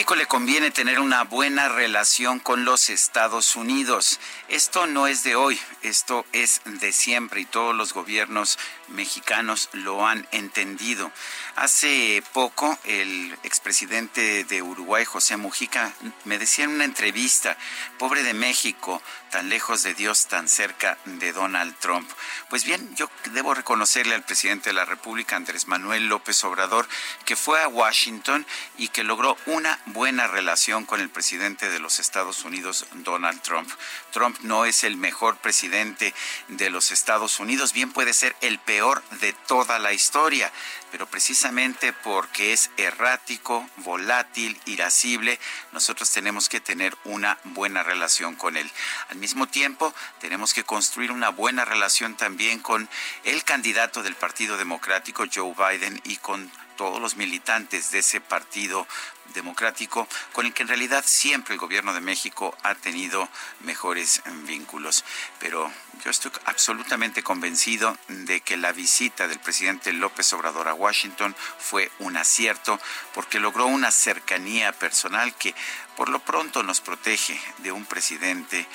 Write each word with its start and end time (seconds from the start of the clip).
México 0.00 0.16
le 0.16 0.24
conviene 0.24 0.70
tener 0.70 0.98
una 0.98 1.24
buena 1.24 1.68
relación 1.68 2.38
con 2.38 2.64
los 2.64 2.88
Estados 2.88 3.54
Unidos. 3.54 4.18
Esto 4.48 4.86
no 4.86 5.06
es 5.06 5.24
de 5.24 5.36
hoy, 5.36 5.60
esto 5.82 6.24
es 6.32 6.62
de 6.64 6.90
siempre 6.90 7.42
y 7.42 7.44
todos 7.44 7.76
los 7.76 7.92
gobiernos 7.92 8.58
mexicanos 8.88 9.68
lo 9.74 10.06
han 10.06 10.26
entendido. 10.32 11.12
Hace 11.54 12.22
poco 12.32 12.78
el 12.84 13.36
expresidente 13.42 14.44
de 14.44 14.62
Uruguay, 14.62 15.04
José 15.04 15.36
Mujica, 15.36 15.92
me 16.24 16.38
decía 16.38 16.64
en 16.64 16.70
una 16.70 16.84
entrevista, 16.84 17.58
pobre 17.98 18.22
de 18.22 18.32
México, 18.32 19.02
tan 19.30 19.48
lejos 19.48 19.82
de 19.82 19.94
Dios, 19.94 20.26
tan 20.26 20.48
cerca 20.48 20.98
de 21.04 21.32
Donald 21.32 21.76
Trump. 21.78 22.10
Pues 22.48 22.64
bien, 22.64 22.94
yo 22.96 23.10
debo 23.32 23.54
reconocerle 23.54 24.14
al 24.14 24.24
presidente 24.24 24.70
de 24.70 24.74
la 24.74 24.84
República, 24.84 25.36
Andrés 25.36 25.68
Manuel 25.68 26.08
López 26.08 26.42
Obrador, 26.44 26.88
que 27.24 27.36
fue 27.36 27.62
a 27.62 27.68
Washington 27.68 28.46
y 28.78 28.88
que 28.88 29.04
logró 29.04 29.36
una 29.46 29.78
buena 29.92 30.26
relación 30.26 30.84
con 30.84 31.00
el 31.00 31.08
presidente 31.08 31.68
de 31.68 31.78
los 31.78 31.98
Estados 31.98 32.44
Unidos, 32.44 32.86
Donald 32.94 33.40
Trump. 33.42 33.70
Trump 34.12 34.38
no 34.40 34.64
es 34.64 34.84
el 34.84 34.96
mejor 34.96 35.36
presidente 35.36 36.14
de 36.48 36.70
los 36.70 36.90
Estados 36.90 37.40
Unidos, 37.40 37.72
bien 37.72 37.92
puede 37.92 38.14
ser 38.14 38.34
el 38.40 38.58
peor 38.58 39.02
de 39.20 39.32
toda 39.32 39.78
la 39.78 39.92
historia, 39.92 40.52
pero 40.90 41.06
precisamente 41.06 41.92
porque 41.92 42.52
es 42.52 42.70
errático, 42.76 43.68
volátil, 43.78 44.60
irascible, 44.66 45.38
nosotros 45.72 46.10
tenemos 46.10 46.48
que 46.48 46.60
tener 46.60 46.96
una 47.04 47.38
buena 47.44 47.82
relación 47.82 48.34
con 48.34 48.56
él. 48.56 48.70
Al 49.08 49.16
mismo 49.16 49.46
tiempo, 49.46 49.94
tenemos 50.20 50.54
que 50.54 50.64
construir 50.64 51.12
una 51.12 51.30
buena 51.30 51.64
relación 51.64 52.16
también 52.16 52.58
con 52.60 52.88
el 53.24 53.44
candidato 53.44 54.02
del 54.02 54.16
Partido 54.16 54.56
Democrático, 54.56 55.24
Joe 55.32 55.54
Biden, 55.54 56.00
y 56.04 56.16
con 56.16 56.50
todos 56.80 56.98
los 56.98 57.16
militantes 57.16 57.90
de 57.90 57.98
ese 57.98 58.22
partido 58.22 58.86
democrático 59.34 60.08
con 60.32 60.46
el 60.46 60.54
que 60.54 60.62
en 60.62 60.68
realidad 60.68 61.04
siempre 61.06 61.52
el 61.52 61.60
gobierno 61.60 61.92
de 61.92 62.00
México 62.00 62.56
ha 62.62 62.74
tenido 62.74 63.28
mejores 63.60 64.22
vínculos. 64.46 65.04
Pero 65.38 65.70
yo 66.02 66.10
estoy 66.10 66.32
absolutamente 66.46 67.22
convencido 67.22 67.98
de 68.08 68.40
que 68.40 68.56
la 68.56 68.72
visita 68.72 69.28
del 69.28 69.40
presidente 69.40 69.92
López 69.92 70.32
Obrador 70.32 70.68
a 70.68 70.72
Washington 70.72 71.36
fue 71.58 71.92
un 71.98 72.16
acierto 72.16 72.80
porque 73.12 73.40
logró 73.40 73.66
una 73.66 73.90
cercanía 73.90 74.72
personal 74.72 75.34
que 75.34 75.54
por 75.98 76.08
lo 76.08 76.20
pronto 76.20 76.62
nos 76.62 76.80
protege 76.80 77.38
de 77.58 77.72
un 77.72 77.84
presidente 77.84 78.66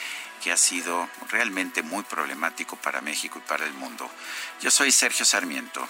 que 0.44 0.52
ha 0.52 0.58
sido 0.58 1.09
realmente 1.29 1.81
muy 1.81 2.03
problemático 2.03 2.75
para 2.75 3.02
México 3.02 3.41
y 3.44 3.50
para 3.50 3.66
el 3.66 3.74
mundo. 3.74 4.08
Yo 4.62 4.69
soy 4.69 4.91
Sergio 4.91 5.25
Sarmiento 5.25 5.90